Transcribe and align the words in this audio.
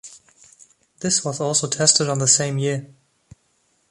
This 1.01 1.23
was 1.23 1.39
also 1.39 1.67
tested 1.67 2.09
on 2.09 2.17
the 2.17 2.27
same 2.27 2.57
year. 2.57 2.91